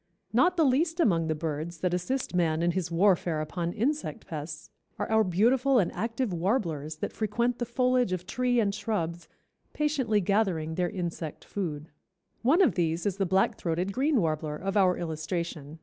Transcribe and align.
Not 0.33 0.57
the 0.57 0.65
least 0.65 0.99
among 0.99 1.27
the 1.27 1.35
birds 1.35 1.77
that 1.81 1.93
assist 1.93 2.33
man 2.33 2.63
in 2.63 2.71
his 2.71 2.89
warfare 2.89 3.39
upon 3.39 3.71
insect 3.71 4.25
pests 4.25 4.71
are 4.97 5.07
our 5.11 5.23
beautiful 5.23 5.77
and 5.77 5.91
active 5.91 6.33
warblers 6.33 6.95
that 6.95 7.13
frequent 7.13 7.59
the 7.59 7.67
foliage 7.67 8.11
of 8.11 8.25
tree 8.25 8.59
and 8.59 8.73
shrubs 8.73 9.29
patiently 9.73 10.19
gathering 10.19 10.73
their 10.73 10.89
insect 10.89 11.45
food. 11.45 11.91
One 12.41 12.63
of 12.63 12.73
these 12.73 13.05
is 13.05 13.17
the 13.17 13.27
Black 13.27 13.57
throated 13.59 13.93
Green 13.93 14.19
Warbler 14.19 14.55
of 14.55 14.75
our 14.75 14.97
illustration. 14.97 15.77